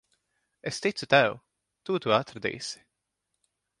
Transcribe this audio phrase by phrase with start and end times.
[0.69, 1.37] Es ticu tev.
[1.91, 2.83] Tu to atradīsi.